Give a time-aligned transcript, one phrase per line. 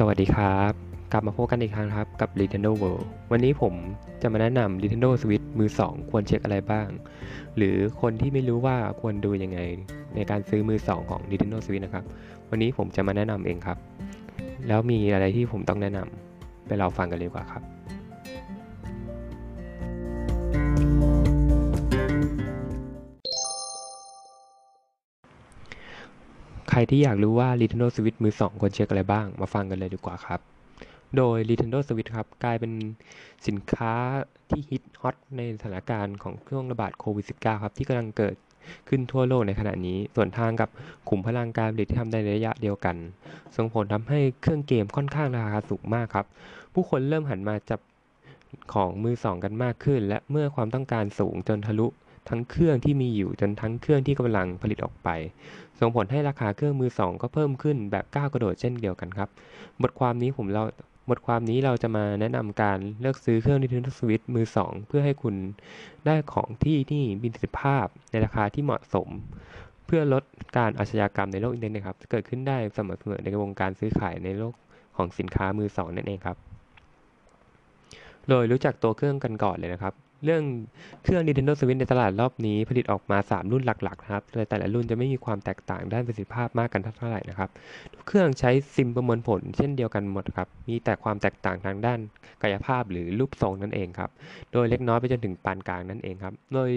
[0.00, 0.72] สวัสดีครับ
[1.12, 3.74] กลับมาพบกันอีกครั้งครับกับ Nintendo World วันนี้ผม
[4.22, 6.88] จะมาแนะนำ Nintendo Switch มือ 2 ควรเช็คอะไรบ้าง
[7.56, 9.60] หรือคนที่ไม่รู้ว่าควรดูยังไง
[10.14, 12.04] ในการซื้อมือ 2 ของ Nintendo Switch นะครับ
[12.50, 13.78] วันนี้ผมจะมาแนะนำเองครับ
[14.68, 17.62] แล้วมีอะไรที่ผมต้องแนะนำไปเราฟังกันเลยดีกว่าครับ
[26.76, 30.40] รที่อยากรู้ว่า Nintendo Switch มือ 2ควรเช็คอะไรบ้าง มาฟังกันเลยดีกว่าครับ
[31.16, 32.72] โดย Nintendo Switch ครับ กลายเป็น
[33.46, 33.92] สินค้า
[34.50, 38.34] ที่ฮิตฮอตในสถานการณ์ของช่วงระบาดโควิด -19 ครับ ที่กำลังเกิด
[38.88, 40.68] ขึ้นทั่วโลกในขณะนี้ ส่วนทางกับ
[41.08, 42.96] ขุมพลังการผลิตที่ทำในระยะเดียวกัน
[43.56, 46.26] ส่งผลทำให้เครื่องเกมค่อนข้างราคาสูงมากครับ
[46.72, 47.80] ผู้คนเริ่มหันมาจับ
[48.72, 51.86] ของมือสองกันมากขึ้น และเมื่อความต้องการสูงจนทะลุ
[52.28, 55.08] ทั้งเครื่องที่มีอยู่จนทั้งเครื่องที่กำลังผลิตออกไป
[55.78, 59.28] ส่งผลให้ราคาเครื่องมือสองก็เพิ่มขึ้นแบบก้าวกระโดดเช่นเดียวกันครับ
[59.82, 60.64] บทความนี้ผมเรา
[61.10, 65.34] บทความนี้เราจะมาแนะนำการเลือกซื้อเครื่อง Nintendo Switch มือ 2 เพื่อให้คุณ
[66.06, 69.08] ได้ของที่ที่มีประสิทธิภาพในราคาที่เหมาะสม
[69.86, 70.22] เพื่อลด
[70.56, 74.54] การอาชญากรรมในโลกอินเทอร์เน็ตครับเกิดขึ้นได้เสมอๆในวงการซื้อขายในโลก
[74.96, 76.36] ของสินค้ามือ 2 นั่นเองครับ
[78.28, 80.42] โดยรู้จักตัวเครื่องกันก่อนเลยนะครับ เรื่อง
[81.02, 87.50] เครื่อง Nintendo Switch ในตลาดรอบนี้ผลิตออกมา 3 รุ่นหลักๆนะครับแต่แต่ละรุ่นจะไม่มีความแตกต่างด้านประสิทธิภาพมากกันเท่าไหร่นะครับ
[87.94, 91.98] ทุกเครื่องใช้ซิมประมวลผลเช่นเดียวกันหมดครับ มีแต่ความแตกต่างทางด้าน
[92.42, 94.10] กายภาพหรือรูปทรงนั่นเองครับ
[94.52, 96.68] โดยเล็กน้อยไปจนถึงปานกลางนั่นเองครับ โดย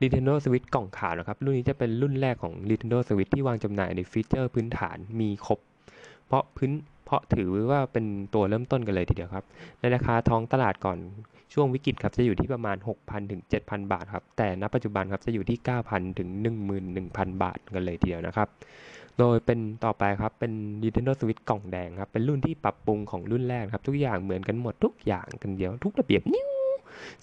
[0.00, 5.58] Nintendo Switch กล่องขาวนะครับ รุ่นนี้จะเป็นรุ่นแรกของ Nintendo Switch ที่วางจำหน่ายในฟีเจอร์พื้นฐานมีครบ
[6.26, 6.72] เพราะพื้น
[7.04, 9.44] เพราะถือว่าเป็นตัวเริ่มต้นกันเลยทีเดียวครับ
[9.80, 10.98] ในราคาท้องตลาดก่อน
[11.52, 16.28] ช่วงวิกฤตครับจะอยู่ที่ประมาณ 6,000ถึง7,000 บาทครับ แต่ณปัจจุบันครับจะอยู่ที่ 9,000ถึง
[16.86, 18.48] 11,000 บาทกันเลยทีเดียวนะครับ
[19.18, 26.53] โดยเป็นต่อไปครับเป็น Nintendo Switch กล่องแดงครับ เป็นรุ่นที่ปรับปรุงของรุ่นแรกครับ ทุกอย่างเหมือนกันหมดทุกอย่างกันเดียวทุกระเบียบนิ้ว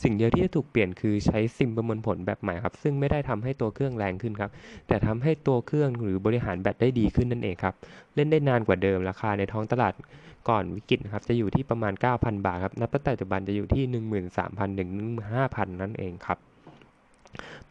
[0.03, 4.51] สิ่งเดียวที่จะถูกเปลี่ยนคือใช้ซิมประมวลผลแบบใหม่ครับ ซึ่งไม่ได้ทำให้ตัวเครื่องแรงขึ้นครับ
[4.87, 7.73] แต่ทำให้ตัวเครื่องหรือบริหารแบตได้ดีขึ้นนั่นเองครับ
[8.15, 9.93] เล่นได้นานกว่าเดิมราคาในท้องตลาด
[10.49, 13.83] ก่อนวิกฤตครับจะอยู่ที่ประมาณ 9,000 บาทครับนับตั้งแต่ปัจจุบันจะอยู่ที่
[14.31, 14.89] 13,000ถึง
[15.31, 16.37] 15,000 นั่นเองครับ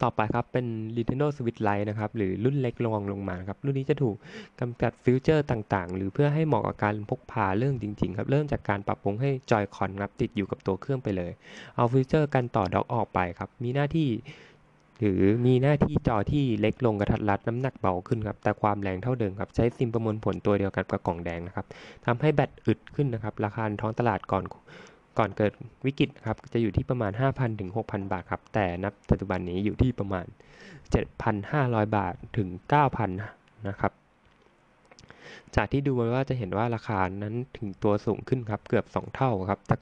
[0.03, 4.15] ต่อไปครับเป็น Nintendo Switch Lite นะครับหรือรุ่นเล็กลงลงมาครับรุ่นนี้จะถูก
[4.59, 11.31] กำจัด feature ต่างๆ หรือเพื่อให้เหมาะกับการพกพาเรื่องจริงๆครับเริ่มจากการปรับปรุงให้ Joy-Con ครับติดอยู่กับตัวเครื่องไปเลย
[11.75, 14.09] เอา feature การต่อ dock ออกไปครับมีหน้าที่
[14.99, 21.65] หรือมีหน้าที่จอที่เล็กลงกระทัดรัดน้ำหนักเบาขึ้นครับแต่ความแรงเท่าเดิมครับใช้ซิมประมวลผลตัวเดียวกันกับกล่องแดงนะครับ
[22.05, 24.43] ทำให้แบตอึดขึ้นนะครับราคาท้องตลาดก่อน
[25.17, 25.51] ก่อนเกิด
[25.85, 30.25] วิกฤตครับจะอยู่ที่ประมาณ 5,000ถึง6,000 บาทครับ แต่ณปัจจุบันนี้อยู่ที่ประมาณ
[31.11, 32.47] 7,500 บาทถึง
[32.89, 33.07] 9,000
[33.67, 33.91] นะครับ
[35.55, 39.79] จากที่ดูมาว่าจะเห็นว่าราคานั้นถึงตัวสูงขึ้นครับเกือบ 2 เท่าครับจาก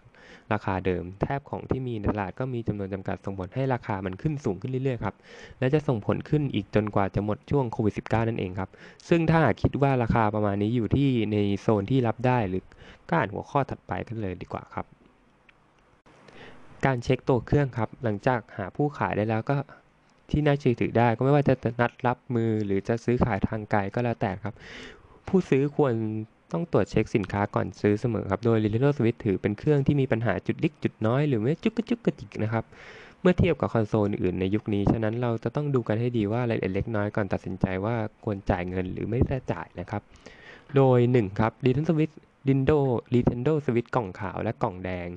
[0.54, 5.16] ราคาเดิมแทบของที่มีในตลาดก็มีจำนวนจำกัดส่งผลให้ราคามันขึ้นสูงขึ้นเรื่อยๆครับ
[5.60, 8.70] และจะส่งผลขึ้นอีกจนกว่าจะหมดช่วงโควิด -19 นั่นเองครับ
[9.10, 12.64] ซึ่งถ้าคิดว่าราคาประมาณนี้อยู่ที่ในโซนที่รับได้หรือ
[13.12, 14.86] กานหัวข้อถัดไปกันเลยดีกว่าครับ
[16.86, 19.58] การเช็คตัวเครื่องครับ หลังจากหาผู้ขายได้แล้วก็
[20.30, 24.54] ที่น่าเชื่อถือได้ ก็ไม่ว่าจะนัดรับมือหรือจะซื้อขายทางไกลก็แล้วแต่ครับ
[25.28, 25.94] ผู้ซื้อควร
[26.52, 32.64] ต้องตรวจเช็คสินค้าก่อนซื้อเสมอครับ โดย Nintendo Switch ถือเป็นเครื่องที่มีปัญหาจุดเล็กจุดน้อยหรือไม่จุกกระจุกกระจิกนะครับ
[33.22, 39.20] เมื่อเทียบกับคอนโซลอื่นในยุคนี้ ฉะนั้นเราจะต้องดูกันให้ดีว่ารายละเอียดเล็กน้อยก่อนตัดสินใจว่าควรจ่ายเงินหรือไม่
[39.52, 40.02] จ่ายนะครับ
[40.76, 42.16] โดย 1 ครับ Nintendo Switch
[42.48, 42.78] Nintendo
[43.14, 45.08] Nintendo Switch กล่องขาวและกล่องแดง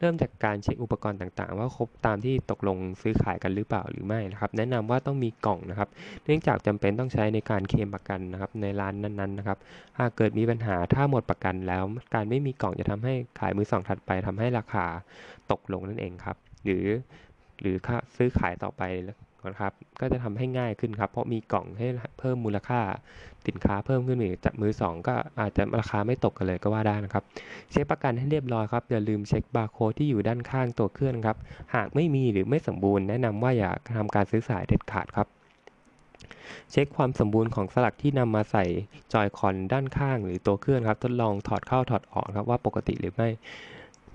[0.00, 5.88] เริ่มจากการเช็คอุปกรณ์ต่างๆ ว่าครบตามที่ตกลงซื้อขายกันหรือเปล่าหรือไม่นะครับ แนะนำว่าต้องมีกล่องนะครับ
[6.24, 9.58] เนื่องจากจำเป็นต้องใช้ในการเคลมประกันนะครับในร้านนั้นๆนะครับ
[9.98, 11.84] หากเกิดมีปัญหาถ้าหมดประกันแล้ว
[12.14, 14.86] การไม่มีกล่องจะทำให้ขายมือสองถัดไปทำให้ราคา
[15.52, 16.86] ตกลงนั่นเองครับ หรือ
[17.60, 18.82] หรือค่าซื้อขายต่อไป
[19.48, 21.86] นะครับ ก็จะทำให้ง่ายขึ้นครับ เพราะมีกล่องให้
[22.18, 22.80] เพิ่มมูลค่า
[23.46, 27.24] สินค้าเพิ่มขึ้นอีกจากมือสองก็อาจจะราคาไม่ตกกันเลยก็ว่าได้นะครับ
[27.70, 31.36] เช็คประกันให้เรียบร้อยครับอย่าลืมเช็คบาร์โค้ดที่อยู่ด้านข้างตัวเครื่องครับ
[31.74, 35.28] หากไม่มีหรือไม่สมบูรณ์แนะนำว่าอย่าทำการซื้อขายเด็ดขาดครับ
[36.70, 38.64] เช็คความสมบูรณ์ของสลักที่นำมาใส่
[39.12, 43.28] Joy-Con ด้านข้างหรือตัวเครื่องครับ ทดลองถอดเข้าถอดออกครับว่าปกติหรือไม่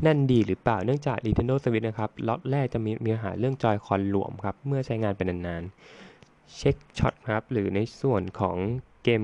[0.06, 8.57] แน่นดีหรือเปล่าเนื่องจาก Nintendo Switch นะครับล็อตแรกจะมีมีปัญหาเรื่อง Joy-Con หลวมครับเมื่อใช้งานเป็นนานๆ เช็คช็อตครับหรือในส่วนของ
[9.03, 9.24] เกม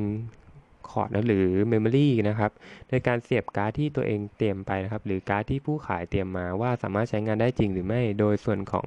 [0.89, 2.51] การ์ดนะหรือ Memory นะครับ
[2.87, 8.85] โดยการเสียบการ์ดที่ตัวเองเตรียมไปนะครับหรือการ์ดที่ผู้ขายเตรียมมาว่าสามารถใช้งานได้จริงหรือไม่โดยส่วนของ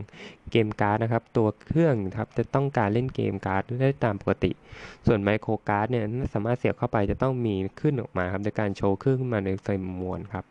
[0.51, 4.51] เกมการ์ดนะครับตัวเครื่องครับจะต้องการเล่นเกมการ์ดได้ตามปกติ
[5.07, 6.05] ส่วนไมโครการ์ดเนี่ย
[6.35, 10.45] สามารถเสียบเข้าไปจะต้องมีขึ้นออกมาครับโดยการโชว์เครื่องขึ้นมาในเฟรมมวลครับ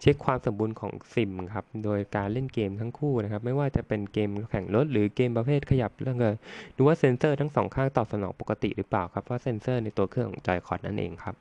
[0.00, 6.34] เช็คความสมบูรณ์ของซิมครับโดยการเล่นเกมทั้งคู่นะครับไม่ว่าจะเป็นเกมแข่งรถหรือเกมประเภทขยับเรื่องเงิน
[6.76, 11.34] ดูว่าเซ็นเซอร์ทั้งสองข้างตอบสนองปกติหรือเปล่าครับว่าเซ็นเซอร์ในตัวเครื่องของจอยคอร์ดนั่นเองครับ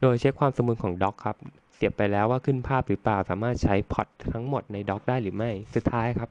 [0.00, 1.36] โดยเช็คความสมบูรณ์ของด็อกครับ
[1.74, 6.30] เสียบไปแล้วว่าขึ้นภาพหรือเปล่า สามารถใช้พอร์ตทั้งหมดในด็อกได้หรือไม่สุดท้ายครับ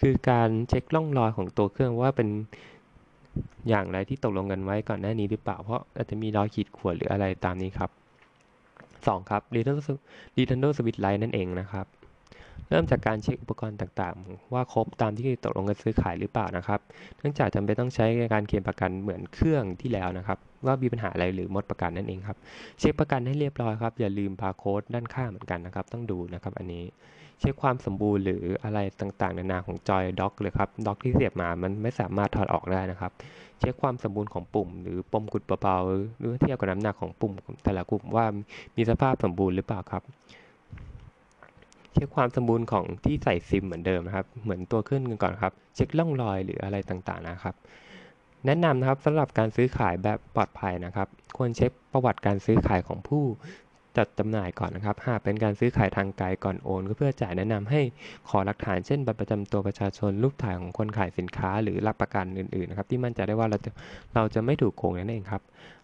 [0.00, 2.28] คือการเช็คร่องรอยของตัวเครื่องว่าเป็น
[3.68, 7.90] อย่างไรที่ตกลงกันไว้ก่อนหน้านี้หรือเปล่า เพราะอาจจะมีรอยขีดข่วนหรืออะไรตามนี้ครับ
[9.12, 9.30] 2.
[9.30, 9.42] ครับ
[10.36, 11.86] Nintendo Switch Lite นั่นเองนะครับ
[12.68, 16.80] เริ่มจากการเช็คอุปกรณ์ต่างๆ ว่าครบตามที่ตกลงกันซื้อขายหรือเปล่านะครับ
[17.18, 22.38] เนื่องจากจำเป็นต้องใช้การเคลมประกันเหมือนเครื่องที่แล้วนะครับ ว่ามีปัญหาอะไรหรือหมดประกันนั่นเองครับ
[22.78, 26.84] เช็คประกันให้เรียบร้อยครับ อย่าลืมบาร์โค้ดด้านข้างเหมือนกันนะครับ ต้องดูนะครับ อันนี้
[27.40, 33.12] เช็คความสมบูรณ์หรืออะไรต่างๆ นานาของจอยด็อกเลยครับด็อกที่เสียบมามันไม่สามารถถอดออกได้นะครับ
[33.58, 37.32] เช็คความสมบูรณ์ของปุ่ม หรือปมกุดเบาๆหรือเทียบกับน้ำหนักของปุ่ม
[37.64, 38.24] แต่ละกลุ่มว่า
[38.76, 40.02] มีสภาพสมบูรณ์หรือเปล่าครับ
[42.04, 47.54] ช็คความสมบูรณ์ของที่ใส่ซิมเหมือนเดิมนะครับ เหมือนตัวขึ้นกันก่อนครับ เช็คร่องรอยหรืออะไรต่างๆนะครับ
[48.46, 53.24] แนะนำนะครับสำหรับการซื้อขายแบบปลอดภัยนะครับ ควรเช็คประวัติการซื้อขายของผู้
[53.96, 57.80] จัดจำหน่ายก่อนนะครับ หากเป็นการซื้อขายทางไกลก่อนโอน ก็เพื่อจ่ายแนะนำให้
[58.28, 63.70] ขอหลักฐานเช่นบัตรประจำตัวประชาชนรูปถ่ายของคนขายสินค้า หรือรับประกันอื่นๆนะครับที่มั่นใจได้ว่าเราจะ
[64.14, 65.42] เราจะไม่ถูกโกงนั่นเองครับ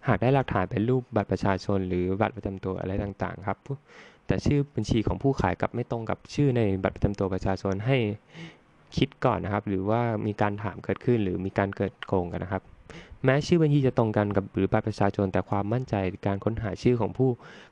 [0.08, 3.58] หากได้หลักฐานเป็นรูปบัตรประชาชน หรือบัตรประจำตัวอะไรต่างๆครับ
[4.31, 7.97] แต่ชื่อบัญชีของผู้ขายกับไม่ตรงกับชื่อในบัตรประจำตัวประชาชนให้
[8.97, 12.62] คิดก่อนนะครับ หรือว่ามีการถามเกิดขึ้น หรือมีการเกิดโกงกันนะครับ
[13.25, 15.94] แม้ชื่อบัญชีจะตรงกันกับหรือบัตรประชาชน แต่ความมั่นใจ
[16.27, 17.31] การค้นหาชื่อของผู้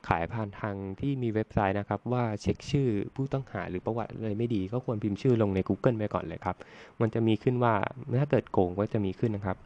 [0.09, 6.57] ขายผ่านทางที่มีเว็บไซต์นะครับ ว่าเช็คชื่อผู้ต้องหาหรือประวัติอะไรไม่ดี ก็ควรพิมพ์ชื่อลงใน Google ไปก่อนเลยครับ
[7.01, 7.75] มันจะมีขึ้นว่า
[8.21, 9.57] ถ้าเกิดโกงก็จะมีขึ้นนะครับ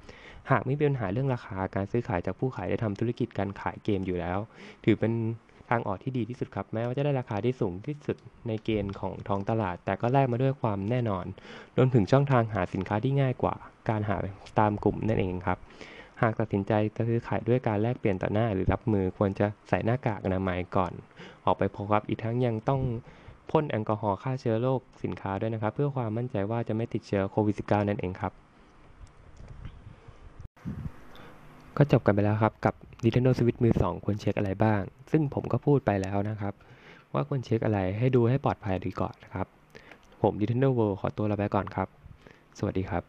[0.50, 4.39] หากไม่มีปัญหาเรื่องราคาการซื้อขายจากผู้ขายได้ทำธุรกิจการขายเกมอยู่แล้ว
[4.85, 8.16] ถือเป็นางออกที่ดีที่สุดครับ แม้ว่าจะได้ราคาที่สูงที่สุด
[8.48, 11.24] ในเกณฑ์ของท้องตลาด แต่ก็แลกมาด้วยความแน่นอน
[11.76, 13.54] รวมถึงช่องทางหาสินค้าที่ง่ายกว่า
[13.88, 14.16] การหา
[14.60, 15.58] ตามกลุ่มนั่นเองครับ
[16.22, 20.92] หากตัดสินใจจะซื้อขายด้วยการแลกเปลี่ยนต่อหน้าหรือรับมือควรจะใส่หน้ากากอนามัยก่อน
[21.44, 22.80] ออกไปพบครับอีกทั้งยังต้อง
[23.50, 28.32] พ่นแอลกอฮอล์ฆ่าเชื้อโรคสินค้าด้วยนะครับ เพื่อความมั่นใจว่าจะไม่ติดเชื้อโควิด -19 นั่นเองครับ
[31.76, 32.74] ก็จบกันไปแล้วครับกับ
[33.04, 34.80] Nintendo Switch มือ 2 ควรเช็คอะไรบ้าง
[35.10, 36.54] ซึ่งผมก็พูดไปแล้วนะครับ
[37.14, 39.46] ว่าควรเช็คอะไรให้ดูให้ปลอดภัยดีก่อนนะครับ
[40.22, 41.88] ผม Nintendo World ขอตัวลาไปก่อนครับ
[42.58, 43.02] สวัสดีครับ